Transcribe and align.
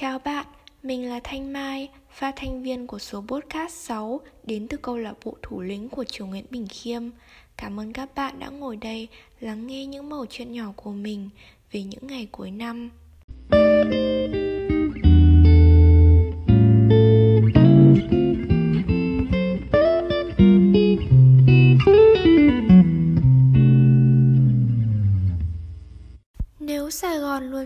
Chào 0.00 0.18
bạn, 0.18 0.46
mình 0.82 1.08
là 1.08 1.20
Thanh 1.24 1.52
Mai, 1.52 1.88
phát 2.10 2.34
thanh 2.36 2.62
viên 2.62 2.86
của 2.86 2.98
số 2.98 3.24
podcast 3.28 3.74
6 3.74 4.20
đến 4.42 4.68
từ 4.68 4.76
câu 4.76 4.96
lạc 4.96 5.14
bộ 5.24 5.36
thủ 5.42 5.60
lĩnh 5.60 5.88
của 5.88 6.04
trường 6.04 6.30
Nguyễn 6.30 6.44
Bình 6.50 6.66
Khiêm. 6.70 7.02
Cảm 7.56 7.80
ơn 7.80 7.92
các 7.92 8.14
bạn 8.14 8.38
đã 8.38 8.48
ngồi 8.48 8.76
đây 8.76 9.08
lắng 9.40 9.66
nghe 9.66 9.86
những 9.86 10.08
mẩu 10.08 10.26
chuyện 10.26 10.52
nhỏ 10.52 10.72
của 10.76 10.92
mình 10.92 11.30
về 11.72 11.82
những 11.82 12.06
ngày 12.06 12.28
cuối 12.32 12.50
năm. 12.50 12.90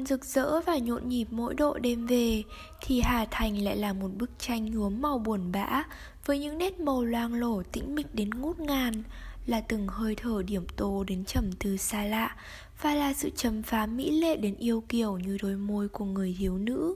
Luôn 0.04 0.08
rực 0.08 0.24
rỡ 0.24 0.60
và 0.60 0.78
nhộn 0.78 1.08
nhịp 1.08 1.26
mỗi 1.30 1.54
độ 1.54 1.78
đêm 1.78 2.06
về 2.06 2.42
Thì 2.80 3.00
Hà 3.00 3.26
Thành 3.30 3.64
lại 3.64 3.76
là 3.76 3.92
một 3.92 4.08
bức 4.18 4.30
tranh 4.38 4.70
nhuốm 4.70 5.02
màu 5.02 5.18
buồn 5.18 5.52
bã 5.52 5.84
Với 6.26 6.38
những 6.38 6.58
nét 6.58 6.80
màu 6.80 7.04
loang 7.04 7.34
lổ 7.34 7.62
tĩnh 7.72 7.94
mịch 7.94 8.14
đến 8.14 8.30
ngút 8.30 8.58
ngàn 8.58 9.02
Là 9.46 9.60
từng 9.60 9.88
hơi 9.88 10.14
thở 10.14 10.42
điểm 10.42 10.66
tô 10.76 11.04
đến 11.06 11.24
trầm 11.24 11.52
từ 11.52 11.76
xa 11.76 12.04
lạ 12.04 12.36
Và 12.82 12.94
là 12.94 13.12
sự 13.12 13.30
trầm 13.36 13.62
phá 13.62 13.86
mỹ 13.86 14.10
lệ 14.20 14.36
đến 14.36 14.54
yêu 14.58 14.82
kiều 14.88 15.18
như 15.18 15.38
đôi 15.42 15.56
môi 15.56 15.88
của 15.88 16.04
người 16.04 16.36
thiếu 16.38 16.58
nữ. 16.58 16.94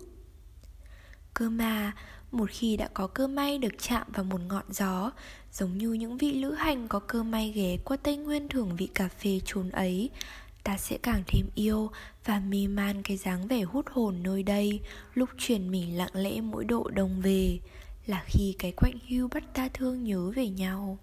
Cơ 1.34 1.50
mà, 1.50 1.92
một 2.30 2.50
khi 2.50 2.76
đã 2.76 2.88
có 2.94 3.06
cơ 3.06 3.26
may 3.26 3.58
được 3.58 3.74
chạm 3.78 4.06
vào 4.14 4.24
một 4.24 4.40
ngọn 4.48 4.64
gió 4.68 5.10
Giống 5.52 5.78
như 5.78 5.92
những 5.92 6.18
vị 6.18 6.32
lữ 6.32 6.52
hành 6.52 6.88
có 6.88 6.98
cơ 6.98 7.22
may 7.22 7.52
ghé 7.52 7.76
qua 7.84 7.96
Tây 8.02 8.16
Nguyên 8.16 8.48
thưởng 8.48 8.76
vị 8.76 8.88
cà 8.94 9.08
phê 9.08 9.40
chốn 9.44 9.70
ấy 9.70 10.10
ta 10.64 10.76
sẽ 10.76 10.98
càng 11.02 11.22
thêm 11.26 11.46
yêu 11.54 11.90
và 12.24 12.40
mê 12.40 12.66
man 12.66 13.02
cái 13.02 13.16
dáng 13.16 13.46
vẻ 13.46 13.62
hút 13.62 13.86
hồn 13.90 14.22
nơi 14.22 14.42
đây, 14.42 14.80
lúc 15.14 15.28
chuyển 15.38 15.70
mình 15.70 15.96
lặng 15.96 16.14
lẽ 16.14 16.40
mỗi 16.40 16.64
độ 16.64 16.90
đông 16.94 17.20
về, 17.20 17.58
là 18.06 18.24
khi 18.26 18.54
cái 18.58 18.72
quạnh 18.72 18.98
hưu 19.08 19.28
bắt 19.28 19.54
ta 19.54 19.68
thương 19.74 20.04
nhớ 20.04 20.30
về 20.30 20.48
nhau. 20.48 20.98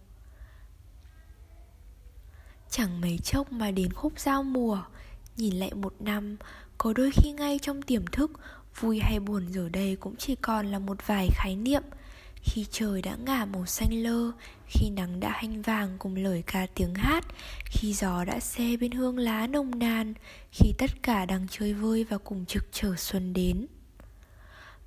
Chẳng 2.70 3.02
mấy 3.02 3.18
chốc 3.18 3.52
mà 3.52 3.72
đến 3.72 3.94
khúc 3.94 4.20
giao 4.20 4.44
mùa, 4.44 4.82
nhìn 5.38 5.54
lại 5.56 5.74
một 5.74 5.94
năm, 6.00 6.38
có 6.78 6.94
đôi 6.94 7.12
khi 7.12 7.32
ngay 7.32 7.60
trong 7.62 7.82
tiềm 7.82 8.08
thức, 8.08 8.32
vui 8.80 9.00
hay 9.00 9.20
buồn 9.20 9.48
giờ 9.50 9.70
đây 9.70 9.96
cũng 9.96 10.16
chỉ 10.16 10.36
còn 10.36 10.68
là 10.68 10.80
một 10.80 11.08
vài 11.08 11.30
khái 11.34 11.56
niệm 11.56 11.84
khi 12.46 12.66
trời 12.72 13.02
đã 13.02 13.16
ngả 13.26 13.46
màu 13.46 13.66
xanh 13.66 14.04
lơ 14.04 14.32
khi 14.68 14.90
nắng 14.90 15.20
đã 15.20 15.30
hanh 15.30 15.62
vàng 15.62 15.96
cùng 16.00 16.16
lời 16.16 16.44
ca 16.46 16.68
tiếng 16.76 16.94
hát 16.96 17.26
khi 17.66 17.94
gió 17.94 18.26
đã 18.26 18.40
xe 18.40 18.78
bên 18.82 18.92
hương 18.92 19.18
lá 19.18 19.48
nồng 19.48 19.80
nàn 19.80 20.14
khi 20.52 20.74
tất 20.78 20.92
cả 21.04 21.26
đang 21.26 21.48
chơi 21.50 21.74
vơi 21.74 22.04
và 22.04 22.18
cùng 22.18 22.46
trực 22.46 22.68
chờ 22.72 22.96
xuân 22.98 23.34
đến. 23.34 23.68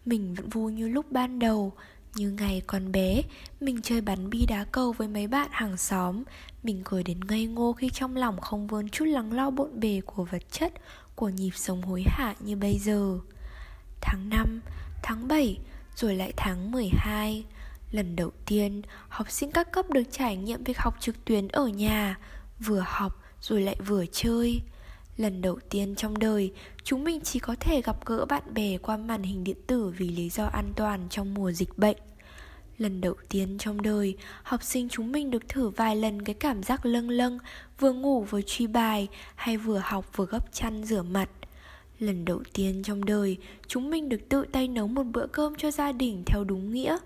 Mình 0.05 0.35
vẫn 0.35 0.49
vui 0.49 0.73
như 0.73 0.89
lúc 0.89 1.13
ban 1.13 1.39
đầu 1.39 1.73
như 2.15 2.31
ngày 2.31 2.63
còn 2.67 2.93
bé 2.93 3.23
mình 3.61 3.83
chơi 3.83 4.01
bắn 4.01 4.31
bi 4.31 4.47
đá 4.47 4.65
cầu 4.73 4.93
với 4.93 5.09
mấy 5.09 5.27
bạn 5.27 5.49
hàng 5.51 5.77
xóm 5.77 6.23
mình 6.63 6.83
cười 6.85 7.03
đến 7.03 7.21
ngây 7.21 7.47
ngô 7.47 7.73
khi 7.73 7.91
trong 7.91 8.17
lòng 8.17 8.41
không 8.41 8.67
vươn 8.67 8.89
chút 8.89 9.05
lắng 9.05 9.33
lo 9.33 9.51
bộn 9.51 9.81
bề 9.81 10.01
của 10.07 10.25
vật 10.25 10.43
chất 10.51 10.73
của 11.15 11.29
nhịp 11.29 11.53
sống 11.55 11.83
hối 11.83 12.03
hả 12.07 12.35
như 12.41 12.57
bây 12.57 12.79
giờ. 12.79 13.19
Tháng 14.01 14.29
5, 14.29 14.61
tháng 15.03 15.29
7 15.29 15.59
rồi 15.99 16.15
lại 16.15 16.33
tháng 16.37 16.71
12 16.71 17.45
Lần 17.91 18.17
đầu 18.17 18.31
tiên, 18.47 18.83
học 19.09 19.31
sinh 19.31 19.51
các 19.51 19.73
cấp 19.73 19.91
được 19.91 20.03
trải 20.11 20.37
nghiệm 20.37 20.65
việc 20.65 20.79
học 20.79 20.97
trực 21.01 21.25
tuyến 21.25 21.49
ở 21.49 21.67
nhà 21.67 22.19
Vừa 22.61 22.85
học 22.87 23.23
rồi 23.41 23.61
lại 23.61 23.77
vừa 23.87 24.05
chơi 24.13 24.61
Lần 25.17 25.43
đầu 25.43 25.59
tiên 25.71 25.95
trong 25.97 26.19
đời, 26.19 26.53
chúng 26.83 27.05
mình 27.05 27.21
chỉ 27.21 27.39
có 27.39 27.57
thể 27.61 27.83
gặp 27.83 28.07
gỡ 28.07 28.25
bạn 28.25 28.55
bè 28.55 28.79
qua 28.79 28.97
màn 28.97 29.23
hình 29.23 29.45
điện 29.45 29.57
tử 29.67 29.95
vì 29.99 30.09
lý 30.09 30.31
do 30.31 30.45
an 30.45 30.73
toàn 30.77 31.07
trong 31.11 31.35
mùa 31.35 31.53
dịch 31.53 31.79
bệnh 31.79 31.97
Lần 32.79 33.01
đầu 33.01 33.15
tiên 33.29 33.59
trong 33.59 33.83
đời, 33.83 34.17
học 34.43 34.63
sinh 34.63 34.89
chúng 34.89 35.13
mình 35.13 35.31
được 35.31 35.49
thử 35.49 35.69
vài 35.69 35.97
lần 35.97 36.23
cái 36.23 36.35
cảm 36.35 36.63
giác 36.63 36.87
lâng 36.87 37.11
lâng, 37.11 37.39
vừa 37.79 37.93
ngủ 37.93 38.23
vừa 38.23 38.41
truy 38.47 38.67
bài 38.67 39.09
hay 39.35 39.57
vừa 39.57 39.79
học 39.79 40.17
vừa 40.17 40.27
gấp 40.27 40.53
chăn 40.53 40.85
rửa 40.85 41.03
mặt. 41.03 41.29
Lần 41.99 42.25
đầu 42.25 42.43
tiên 42.53 42.83
trong 42.85 43.05
đời, 43.05 43.37
chúng 43.67 43.91
mình 43.91 44.09
được 44.09 44.29
tự 44.29 44.45
tay 44.53 44.69
nấu 44.69 44.87
một 44.89 45.03
bữa 45.03 45.27
cơm 45.27 45.55
cho 45.55 45.71
gia 45.71 45.93
đình 45.93 46.23
theo 46.27 46.45
đúng 46.45 46.73
nghĩa, 46.73 46.97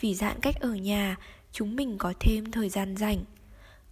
vì 0.00 0.14
giãn 0.14 0.36
cách 0.42 0.60
ở 0.60 0.74
nhà, 0.74 1.16
chúng 1.52 1.76
mình 1.76 1.98
có 1.98 2.12
thêm 2.20 2.50
thời 2.50 2.68
gian 2.68 2.96
rảnh. 2.96 3.24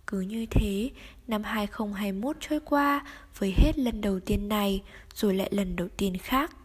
Cứ 0.06 0.20
như 0.20 0.46
thế, 0.50 0.90
năm 1.26 1.42
2021 1.42 2.36
trôi 2.40 2.60
qua 2.60 3.06
với 3.38 3.54
hết 3.56 3.72
lần 3.78 4.00
đầu 4.00 4.20
tiên 4.20 4.48
này 4.48 4.82
rồi 5.14 5.34
lại 5.34 5.48
lần 5.52 5.76
đầu 5.76 5.88
tiên 5.96 6.16
khác. 6.16 6.56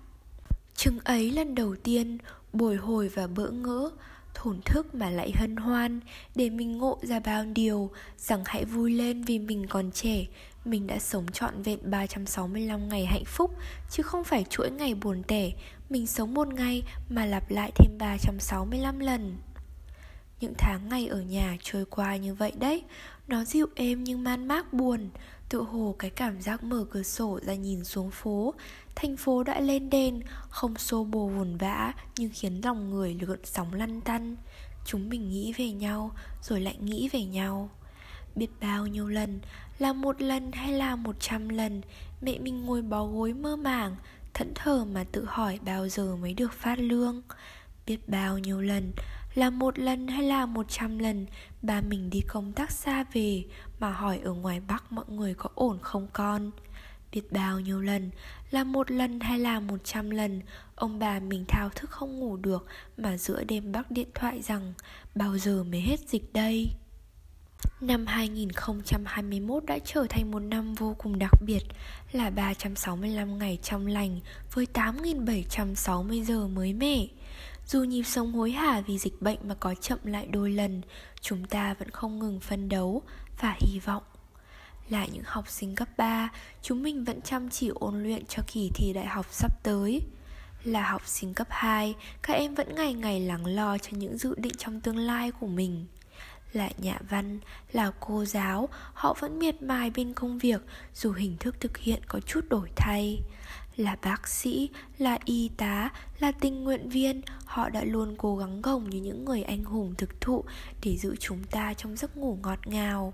Chừng 0.75 0.99
ấy 1.03 1.31
lần 1.31 1.55
đầu 1.55 1.75
tiên, 1.83 2.17
bồi 2.53 2.75
hồi 2.75 3.09
và 3.09 3.27
bỡ 3.27 3.49
ngỡ, 3.49 3.89
thổn 4.33 4.61
thức 4.65 4.95
mà 4.95 5.09
lại 5.09 5.31
hân 5.31 5.55
hoan, 5.55 5.99
để 6.35 6.49
mình 6.49 6.77
ngộ 6.77 6.99
ra 7.01 7.19
bao 7.19 7.45
điều, 7.45 7.89
rằng 8.17 8.43
hãy 8.45 8.65
vui 8.65 8.91
lên 8.91 9.23
vì 9.23 9.39
mình 9.39 9.67
còn 9.67 9.91
trẻ. 9.91 10.25
Mình 10.65 10.87
đã 10.87 10.99
sống 10.99 11.31
trọn 11.31 11.61
vẹn 11.61 11.79
365 11.83 12.89
ngày 12.89 13.05
hạnh 13.05 13.25
phúc, 13.25 13.51
chứ 13.89 14.03
không 14.03 14.23
phải 14.23 14.45
chuỗi 14.49 14.71
ngày 14.71 14.95
buồn 14.95 15.23
tẻ. 15.23 15.51
Mình 15.89 16.07
sống 16.07 16.33
một 16.33 16.47
ngày 16.47 16.83
mà 17.09 17.25
lặp 17.25 17.51
lại 17.51 17.71
thêm 17.75 17.97
365 17.97 18.99
lần. 18.99 19.37
Những 20.41 20.53
tháng 20.57 20.89
ngày 20.89 21.07
ở 21.07 21.21
nhà 21.21 21.57
trôi 21.63 21.85
qua 21.85 22.15
như 22.15 22.33
vậy 22.33 22.51
đấy 22.59 22.83
nó 23.31 23.43
dịu 23.43 23.67
êm 23.75 24.03
nhưng 24.03 24.23
man 24.23 24.47
mác 24.47 24.73
buồn. 24.73 25.09
Tự 25.49 25.61
hồ 25.61 25.95
cái 25.99 26.09
cảm 26.09 26.41
giác 26.41 26.63
mở 26.63 26.85
cửa 26.91 27.03
sổ 27.03 27.39
ra 27.43 27.53
nhìn 27.53 27.83
xuống 27.83 28.11
phố. 28.11 28.53
Thành 28.95 29.17
phố 29.17 29.43
đã 29.43 29.59
lên 29.59 29.89
đèn 29.89 30.21
Không 30.49 30.77
xô 30.77 31.03
bồ 31.03 31.27
vồn 31.27 31.57
vã, 31.57 31.93
Nhưng 32.17 32.29
khiến 32.33 32.61
lòng 32.63 32.89
người 32.89 33.13
lượn 33.21 33.39
sóng 33.43 33.73
lăn 33.73 34.01
tăn. 34.01 34.35
Chúng 34.85 35.09
mình 35.09 35.29
nghĩ 35.29 35.53
về 35.57 35.71
nhau, 35.71 36.11
Rồi 36.41 36.61
lại 36.61 36.77
nghĩ 36.79 37.09
về 37.09 37.23
nhau. 37.23 37.69
Biết 38.35 38.49
bao 38.61 38.87
nhiêu 38.87 39.07
lần, 39.07 39.39
Là 39.79 39.93
một 39.93 40.21
lần 40.21 40.51
hay 40.51 40.73
là 40.73 40.95
một 40.95 41.15
trăm 41.19 41.49
lần, 41.49 41.81
Mẹ 42.21 42.39
mình 42.39 42.65
ngồi 42.65 42.81
bó 42.81 43.05
gối 43.05 43.33
mơ 43.33 43.55
màng, 43.55 43.95
Thẫn 44.33 44.53
thờ 44.55 44.85
mà 44.85 45.03
tự 45.11 45.25
hỏi 45.27 45.59
bao 45.65 45.87
giờ 45.87 46.15
mới 46.15 46.33
được 46.33 46.53
phát 46.53 46.79
lương. 46.79 47.21
Biết 47.85 48.09
bao 48.09 48.37
nhiêu 48.37 48.61
lần 48.61 48.91
là 49.33 49.49
một 49.49 49.79
lần 49.79 50.07
hay 50.07 50.23
là 50.23 50.45
một 50.45 50.65
trăm 50.69 50.99
lần, 50.99 51.25
Ba 51.61 51.81
mình 51.81 52.09
đi 52.09 52.21
công 52.27 52.53
tác 52.53 52.71
xa 52.71 53.03
về 53.13 53.43
Mà 53.79 53.91
hỏi 53.91 54.19
ở 54.23 54.33
ngoài 54.33 54.61
Bắc 54.67 54.91
mọi 54.91 55.05
người 55.07 55.33
có 55.33 55.49
ổn 55.55 55.79
không 55.81 56.07
con 56.13 56.51
Biết 57.11 57.31
bao 57.31 57.59
nhiêu 57.59 57.81
lần, 57.81 58.09
Là 58.51 58.63
một 58.63 58.91
lần 58.91 59.19
hay 59.19 59.39
là 59.39 59.59
một 59.59 59.77
trăm 59.83 60.09
lần, 60.09 60.41
Ông 60.75 60.99
bà 60.99 61.19
mình 61.19 61.45
thao 61.47 61.69
thức 61.69 61.89
không 61.89 62.19
ngủ 62.19 62.37
được 62.37 62.65
Mà 62.97 63.17
giữa 63.17 63.43
đêm 63.43 63.71
bắc 63.71 63.91
điện 63.91 64.07
thoại 64.15 64.41
rằng, 64.41 64.73
Bao 65.15 65.37
giờ 65.37 65.63
mới 65.63 65.81
hết 65.81 65.99
dịch 66.09 66.33
đây 66.33 66.71
Năm 67.81 68.05
2021 68.07 69.65
đã 69.65 69.79
trở 69.85 70.05
thành 70.09 70.31
một 70.31 70.39
năm 70.39 70.75
vô 70.75 70.95
cùng 70.97 71.19
đặc 71.19 71.31
biệt, 71.45 71.59
là 72.11 72.29
365 72.29 73.37
ngày 73.37 73.59
trong 73.63 73.87
lành 73.87 74.19
với 74.53 74.67
8.760 74.73 76.23
giờ 76.23 76.47
mới 76.47 76.73
mẻ. 76.73 77.07
Dù 77.71 77.83
nhịp 77.83 78.03
sống 78.03 78.33
hối 78.33 78.51
hả 78.51 78.81
vì 78.87 78.97
dịch 78.97 79.21
bệnh 79.21 79.39
mà 79.47 79.55
có 79.59 79.75
chậm 79.75 79.99
lại 80.03 80.25
đôi 80.25 80.51
lần, 80.51 80.81
chúng 81.21 81.45
ta 81.45 81.73
vẫn 81.73 81.89
không 81.89 82.19
ngừng 82.19 82.39
phân 82.39 82.69
đấu 82.69 83.01
và 83.41 83.55
hy 83.59 83.79
vọng. 83.79 84.03
Là 84.89 85.05
những 85.05 85.23
học 85.25 85.49
sinh 85.49 85.75
cấp 85.75 85.87
3, 85.97 86.29
chúng 86.61 86.83
mình 86.83 87.03
vẫn 87.03 87.21
chăm 87.21 87.49
chỉ 87.49 87.71
ôn 87.75 88.03
luyện 88.03 88.25
cho 88.25 88.43
kỳ 88.47 88.71
thi 88.75 88.93
đại 88.93 89.05
học 89.05 89.25
sắp 89.31 89.63
tới. 89.63 90.01
Là 90.63 90.89
học 90.89 91.01
sinh 91.07 91.33
cấp 91.33 91.47
2, 91.49 91.95
các 92.21 92.33
em 92.33 92.55
vẫn 92.55 92.75
ngày 92.75 92.93
ngày 92.93 93.19
lắng 93.19 93.45
lo 93.45 93.77
cho 93.77 93.89
những 93.91 94.17
dự 94.17 94.35
định 94.37 94.53
trong 94.57 94.81
tương 94.81 94.97
lai 94.97 95.31
của 95.31 95.47
mình 95.47 95.85
là 96.53 96.69
nhà 96.77 96.99
văn, 97.09 97.39
là 97.71 97.91
cô 97.99 98.25
giáo, 98.25 98.69
họ 98.93 99.13
vẫn 99.19 99.39
miệt 99.39 99.61
mài 99.61 99.89
bên 99.89 100.13
công 100.13 100.37
việc 100.37 100.61
dù 100.93 101.11
hình 101.11 101.37
thức 101.39 101.55
thực 101.59 101.77
hiện 101.77 101.99
có 102.07 102.19
chút 102.19 102.41
đổi 102.49 102.69
thay. 102.75 103.21
Là 103.75 103.97
bác 104.03 104.27
sĩ, 104.27 104.69
là 104.97 105.19
y 105.25 105.49
tá, 105.57 105.89
là 106.19 106.31
tình 106.31 106.63
nguyện 106.63 106.89
viên, 106.89 107.21
họ 107.45 107.69
đã 107.69 107.83
luôn 107.83 108.15
cố 108.17 108.37
gắng 108.37 108.61
gồng 108.61 108.89
như 108.89 109.01
những 109.01 109.25
người 109.25 109.43
anh 109.43 109.63
hùng 109.63 109.95
thực 109.97 110.21
thụ 110.21 110.43
để 110.83 110.97
giữ 110.97 111.15
chúng 111.19 111.43
ta 111.43 111.73
trong 111.73 111.95
giấc 111.95 112.17
ngủ 112.17 112.37
ngọt 112.43 112.67
ngào. 112.67 113.13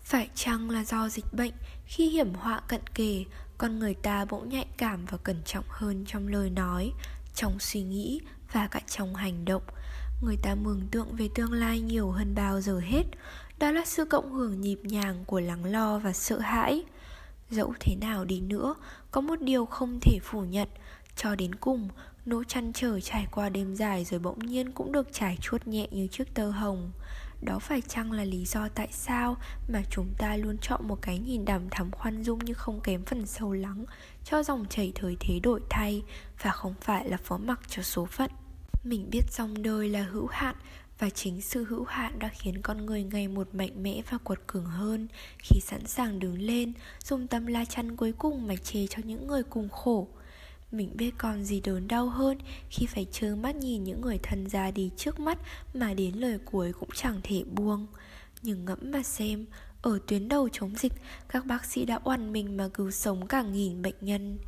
Phải 0.00 0.28
chăng 0.34 0.70
là 0.70 0.84
do 0.84 1.08
dịch 1.08 1.32
bệnh? 1.32 1.52
Khi 1.86 2.08
hiểm 2.08 2.34
họa 2.34 2.60
cận 2.68 2.80
kề, 2.94 3.24
con 3.58 3.78
người 3.78 3.94
ta 3.94 4.24
bỗng 4.24 4.48
nhạy 4.48 4.66
cảm 4.76 5.04
và 5.04 5.18
cẩn 5.18 5.42
trọng 5.44 5.64
hơn 5.68 6.04
trong 6.06 6.28
lời 6.28 6.50
nói, 6.50 6.92
trong 7.34 7.58
suy 7.58 7.82
nghĩ 7.82 8.20
và 8.52 8.66
cả 8.66 8.80
trong 8.86 9.14
hành 9.14 9.44
động. 9.44 9.62
Người 10.22 10.36
ta 10.42 10.54
mường 10.54 10.88
tượng 10.90 11.16
về 11.16 11.28
tương 11.34 11.52
lai 11.52 11.80
nhiều 11.80 12.10
hơn 12.10 12.34
bao 12.34 12.60
giờ 12.60 12.80
hết. 12.80 13.04
Đó 13.58 13.70
là 13.70 13.84
sự 13.84 14.04
cộng 14.04 14.32
hưởng 14.32 14.60
nhịp 14.60 14.78
nhàng 14.82 15.24
của 15.26 15.40
lắng 15.40 15.64
lo 15.64 15.98
và 15.98 16.12
sợ 16.12 16.38
hãi. 16.38 16.84
Dẫu 17.50 17.74
thế 17.80 17.96
nào 17.96 18.24
đi 18.24 18.40
nữa, 18.40 18.74
Có 19.10 19.20
một 19.20 19.40
điều 19.40 19.66
không 19.66 19.98
thể 20.02 20.18
phủ 20.22 20.40
nhận. 20.40 20.68
Cho 21.16 21.34
đến 21.34 21.54
cùng 21.54 21.88
Nỗi 22.26 22.44
chăn 22.48 22.72
trở 22.72 23.00
trải 23.00 23.26
qua 23.30 23.48
đêm 23.48 23.74
dài 23.74 24.04
Rồi 24.04 24.20
bỗng 24.20 24.38
nhiên 24.38 24.72
cũng 24.72 24.92
được 24.92 25.08
trải 25.12 25.38
chuốt 25.40 25.66
nhẹ 25.66 25.88
như 25.90 26.06
chiếc 26.06 26.34
tơ 26.34 26.50
hồng. 26.50 26.92
Đó 27.42 27.58
phải 27.58 27.80
chăng 27.80 28.12
là 28.12 28.24
lý 28.24 28.44
do 28.44 28.68
tại 28.68 28.88
sao 28.90 29.36
mà 29.68 29.82
chúng 29.90 30.08
ta 30.18 30.36
luôn 30.36 30.58
chọn 30.58 30.88
một 30.88 30.98
cái 31.02 31.18
nhìn 31.18 31.44
đằm 31.44 31.70
thắm 31.70 31.90
khoan 31.90 32.22
dung 32.22 32.38
nhưng 32.44 32.54
không 32.54 32.80
kém 32.80 33.04
phần 33.04 33.26
sâu 33.26 33.52
lắng 33.52 33.84
cho 34.24 34.42
dòng 34.42 34.64
chảy 34.70 34.92
thời 34.94 35.16
thế 35.20 35.40
đổi 35.42 35.60
thay 35.70 36.02
và 36.42 36.50
không 36.50 36.74
phải 36.80 37.08
là 37.08 37.16
phó 37.16 37.36
mặc 37.36 37.60
cho 37.68 37.82
số 37.82 38.06
phận? 38.06 38.30
Mình 38.84 39.10
biết 39.10 39.22
dòng 39.32 39.62
đời 39.62 39.88
là 39.88 40.02
hữu 40.02 40.26
hạn 40.26 40.56
và 40.98 41.10
chính 41.10 41.40
sự 41.40 41.64
hữu 41.64 41.84
hạn 41.84 42.18
đã 42.18 42.28
khiến 42.28 42.62
con 42.62 42.86
người 42.86 43.02
ngày 43.02 43.28
một 43.28 43.54
mạnh 43.54 43.82
mẽ 43.82 44.02
và 44.10 44.18
quật 44.18 44.38
cường 44.46 44.64
hơn 44.64 45.08
khi 45.38 45.60
sẵn 45.60 45.86
sàng 45.86 46.18
đứng 46.18 46.40
lên, 46.40 46.72
dùng 47.04 47.26
tâm 47.26 47.46
la 47.46 47.64
chắn 47.64 47.96
cuối 47.96 48.12
cùng 48.12 48.46
mà 48.46 48.56
chê 48.56 48.86
cho 48.86 48.98
những 49.04 49.26
người 49.26 49.42
cùng 49.42 49.68
khổ. 49.68 50.08
Mình 50.72 50.90
biết 50.94 51.14
còn 51.18 51.44
gì 51.44 51.60
đớn 51.60 51.88
đau 51.88 52.08
hơn 52.08 52.38
khi 52.70 52.86
phải 52.86 53.06
trơ 53.12 53.36
mắt 53.36 53.56
nhìn 53.56 53.84
những 53.84 54.00
người 54.00 54.18
thân 54.22 54.48
ra 54.48 54.70
đi 54.70 54.90
trước 54.96 55.20
mắt 55.20 55.38
mà 55.74 55.94
đến 55.94 56.14
lời 56.14 56.38
cuối 56.44 56.72
cũng 56.72 56.90
chẳng 56.94 57.20
thể 57.22 57.44
buông. 57.44 57.86
Nhưng 58.42 58.64
ngẫm 58.64 58.78
mà 58.82 59.02
xem, 59.02 59.46
ở 59.82 59.98
tuyến 60.06 60.28
đầu 60.28 60.48
chống 60.52 60.76
dịch, 60.76 60.92
các 61.28 61.46
bác 61.46 61.64
sĩ 61.64 61.84
đã 61.84 62.00
oằn 62.04 62.32
mình 62.32 62.56
mà 62.56 62.68
cứu 62.68 62.90
sống 62.90 63.26
cả 63.26 63.42
nghìn 63.42 63.82
bệnh 63.82 63.94
nhân. 64.00 64.38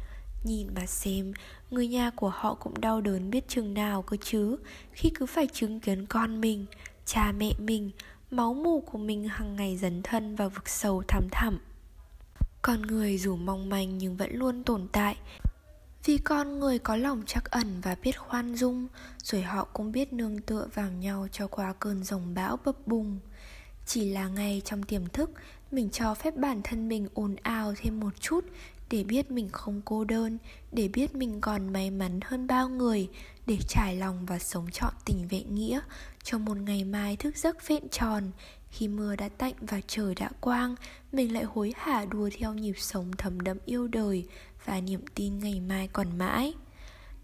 Nhìn 0.44 0.74
mà 0.74 0.86
xem, 0.86 1.32
người 1.70 1.88
nhà 1.88 2.10
của 2.10 2.28
họ 2.28 2.54
cũng 2.54 2.80
đau 2.80 3.00
đớn 3.00 3.30
biết 3.30 3.48
chừng 3.48 3.74
nào 3.74 4.02
cơ 4.02 4.16
chứ. 4.20 4.56
Khi 4.92 5.10
cứ 5.14 5.26
phải 5.26 5.46
chứng 5.52 5.80
kiến 5.80 6.06
con 6.06 6.40
mình, 6.40 6.66
cha 7.04 7.32
mẹ 7.32 7.52
mình, 7.58 7.90
máu 8.30 8.54
mù 8.54 8.80
của 8.80 8.98
mình 8.98 9.28
hàng 9.28 9.56
ngày 9.56 9.76
dấn 9.76 10.02
thân 10.02 10.36
vào 10.36 10.48
vực 10.48 10.68
sâu 10.68 11.02
thẳm 11.08 11.28
thẳm. 11.32 11.58
Con 12.62 12.82
người 12.82 13.18
dù 13.18 13.36
mong 13.36 13.68
manh 13.68 13.98
nhưng 13.98 14.16
vẫn 14.16 14.30
luôn 14.32 14.64
tồn 14.64 14.88
tại. 14.92 15.16
Vì 16.04 16.18
con 16.18 16.58
người 16.58 16.78
có 16.78 16.96
lòng 16.96 17.22
chắc 17.26 17.44
ẩn 17.44 17.80
và 17.80 17.96
biết 18.02 18.18
khoan 18.18 18.54
dung 18.54 18.86
Rồi 19.22 19.42
họ 19.42 19.64
cũng 19.64 19.92
biết 19.92 20.12
nương 20.12 20.40
tựa 20.40 20.68
vào 20.74 20.90
nhau 20.90 21.28
cho 21.32 21.46
qua 21.46 21.74
cơn 21.78 22.04
rồng 22.04 22.34
bão 22.34 22.58
bấp 22.64 22.86
bùng. 22.86 23.18
Chỉ 23.86 24.10
là 24.10 24.28
ngay 24.28 24.62
trong 24.64 24.82
tiềm 24.82 25.08
thức 25.08 25.30
Mình 25.70 25.90
cho 25.90 26.14
phép 26.14 26.36
bản 26.36 26.60
thân 26.64 26.88
mình 26.88 27.08
ồn 27.14 27.36
ào 27.42 27.74
thêm 27.76 28.00
một 28.00 28.20
chút 28.20 28.44
để 28.90 29.04
biết 29.04 29.30
mình 29.30 29.48
không 29.52 29.82
cô 29.84 30.04
đơn, 30.04 30.38
để 30.72 30.88
biết 30.88 31.14
mình 31.14 31.40
còn 31.40 31.72
may 31.72 31.90
mắn 31.90 32.20
hơn 32.24 32.46
bao 32.46 32.68
người, 32.68 33.08
để 33.46 33.58
trải 33.68 33.96
lòng 33.96 34.26
và 34.26 34.38
sống 34.38 34.70
trọn 34.70 34.92
tình 35.04 35.28
vệ 35.28 35.42
nghĩa. 35.42 35.80
Cho 36.22 36.38
một 36.38 36.56
ngày 36.56 36.84
mai 36.84 37.16
thức 37.16 37.36
giấc 37.36 37.68
vẹn 37.68 37.88
tròn, 37.88 38.30
khi 38.70 38.88
mưa 38.88 39.16
đã 39.16 39.28
tạnh 39.28 39.54
và 39.60 39.80
trời 39.86 40.14
đã 40.14 40.30
quang, 40.40 40.74
mình 41.12 41.34
lại 41.34 41.44
hối 41.44 41.74
hả 41.76 42.04
đua 42.04 42.30
theo 42.38 42.54
nhịp 42.54 42.78
sống 42.78 43.10
thấm 43.18 43.40
đẫm 43.40 43.58
yêu 43.64 43.88
đời 43.88 44.26
và 44.64 44.80
niềm 44.80 45.00
tin 45.14 45.38
ngày 45.38 45.60
mai 45.60 45.88
còn 45.92 46.18
mãi. 46.18 46.54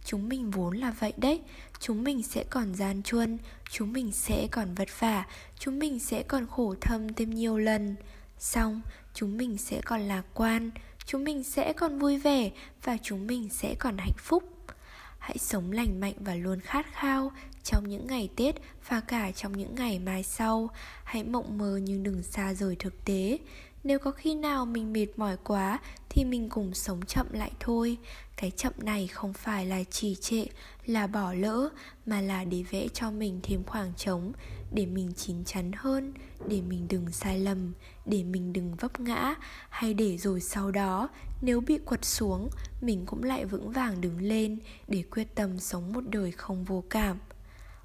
Chúng 0.04 0.28
mình 0.28 0.50
vốn 0.50 0.76
là 0.76 0.90
vậy 0.90 1.12
đấy, 1.16 1.40
chúng 1.80 2.04
mình 2.04 2.22
sẽ 2.22 2.44
còn 2.44 2.74
gian 2.74 3.02
truân, 3.02 3.38
chúng 3.70 3.92
mình 3.92 4.12
sẽ 4.12 4.46
còn 4.50 4.74
vất 4.74 4.88
vả, 4.98 5.26
chúng 5.58 5.78
mình 5.78 5.98
sẽ 5.98 6.22
còn 6.22 6.46
khổ 6.46 6.74
thâm 6.80 7.14
thêm 7.14 7.30
nhiều 7.30 7.58
lần. 7.58 7.96
Xong, 8.38 8.80
chúng 9.14 9.36
mình 9.36 9.58
sẽ 9.58 9.80
còn 9.84 10.00
lạc 10.00 10.22
quan 10.34 10.70
chúng 11.06 11.24
mình 11.24 11.42
sẽ 11.42 11.72
còn 11.72 11.98
vui 11.98 12.18
vẻ 12.18 12.50
và 12.82 12.96
chúng 13.02 13.26
mình 13.26 13.48
sẽ 13.48 13.74
còn 13.74 13.98
hạnh 13.98 14.16
phúc. 14.18 14.42
Hãy 15.18 15.38
sống 15.38 15.72
lành 15.72 16.00
mạnh 16.00 16.14
và 16.20 16.34
luôn 16.34 16.60
khát 16.60 16.86
khao 16.92 17.32
trong 17.62 17.88
những 17.88 18.06
ngày 18.06 18.28
tết 18.36 18.54
và 18.88 19.00
cả 19.00 19.30
trong 19.32 19.52
những 19.52 19.74
ngày 19.74 19.98
mai 19.98 20.22
sau. 20.22 20.70
Hãy 21.04 21.24
mộng 21.24 21.58
mơ 21.58 21.80
nhưng 21.82 22.02
đừng 22.02 22.22
xa 22.22 22.54
rời 22.54 22.76
thực 22.78 23.04
tế 23.04 23.38
nếu 23.84 23.98
có 23.98 24.10
khi 24.10 24.34
nào 24.34 24.66
mình 24.66 24.92
mệt 24.92 25.06
mỏi 25.16 25.36
quá 25.44 25.78
thì 26.08 26.24
mình 26.24 26.48
cùng 26.48 26.74
sống 26.74 27.00
chậm 27.06 27.26
lại 27.32 27.52
thôi. 27.60 27.98
Cái 28.36 28.50
chậm 28.50 28.72
này 28.78 29.06
không 29.06 29.32
phải 29.32 29.66
là 29.66 29.82
trì 29.84 30.14
trệ, 30.14 30.44
là 30.86 31.06
bỏ 31.06 31.32
lỡ, 31.32 31.68
mà 32.06 32.20
là 32.20 32.44
để 32.44 32.64
vẽ 32.70 32.88
cho 32.88 33.10
mình 33.10 33.40
thêm 33.42 33.64
khoảng 33.64 33.92
trống, 33.96 34.32
để 34.72 34.86
mình 34.86 35.12
chín 35.16 35.44
chắn 35.44 35.70
hơn, 35.76 36.12
để 36.46 36.60
mình 36.60 36.88
đừng 36.88 37.10
sai 37.10 37.38
lầm, 37.38 37.72
để 38.06 38.24
mình 38.24 38.52
đừng 38.52 38.74
vấp 38.74 39.00
ngã. 39.00 39.34
Hay 39.68 39.94
để 39.94 40.16
rồi 40.16 40.40
sau 40.40 40.70
đó, 40.70 41.08
nếu 41.42 41.60
bị 41.60 41.78
quật 41.78 42.04
xuống, 42.04 42.48
mình 42.80 43.06
cũng 43.06 43.22
lại 43.22 43.44
vững 43.44 43.72
vàng 43.72 44.00
đứng 44.00 44.20
lên 44.20 44.58
để 44.88 45.04
quyết 45.10 45.34
tâm 45.34 45.58
sống 45.58 45.92
một 45.92 46.04
đời 46.08 46.32
không 46.32 46.64
vô 46.64 46.84
cảm. 46.90 47.18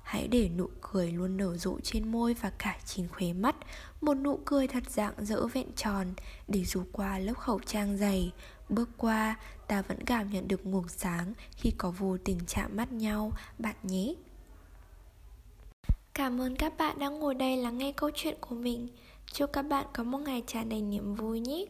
Hãy 0.10 0.28
để 0.28 0.50
nụ 0.58 0.70
cười 0.82 1.12
luôn 1.12 1.38
nở 1.38 1.58
rộ 1.58 1.80
trên 1.84 2.12
môi 2.12 2.34
và 2.34 2.50
cả 2.50 2.78
chín 2.86 3.08
khóe 3.08 3.34
mắt. 3.34 3.56
Một 4.02 4.14
nụ 4.14 4.40
cười 4.46 4.68
thật 4.68 4.84
dạng 4.90 5.14
dỡ 5.18 5.48
vẹn 5.48 5.68
tròn 5.76 6.08
Để 6.48 6.66
dù 6.66 6.84
qua 6.92 7.20
lớp 7.20 7.34
khẩu 7.34 7.60
trang 7.66 7.98
dày 7.98 8.32
Bước 8.70 8.90
qua, 8.98 9.36
ta 9.68 9.82
vẫn 9.82 10.06
cảm 10.06 10.30
nhận 10.30 10.48
được 10.48 10.66
nguồn 10.66 10.88
sáng 10.88 11.34
Khi 11.52 11.72
có 11.78 11.92
vô 11.92 12.18
tình 12.18 12.40
chạm 12.48 12.78
mắt 12.78 12.92
nhau, 12.92 13.32
bạn 13.60 13.76
nhé. 13.84 14.14
Cảm 16.14 16.42
ơn 16.42 16.56
các 16.56 16.78
bạn 16.78 17.00
đã 17.00 17.10
ngồi 17.10 17.36
đây 17.36 17.58
lắng 17.58 17.78
nghe 17.78 17.92
câu 17.92 18.10
chuyện 18.16 18.36
của 18.42 18.56
mình. 18.56 18.88
Chúc 19.34 19.50
các 19.54 19.62
bạn 19.62 19.86
có 19.94 20.04
một 20.04 20.18
ngày 20.18 20.44
tràn 20.48 20.70
đầy 20.70 20.82
niềm 20.82 21.16
vui 21.16 21.40
nhé. 21.40 21.66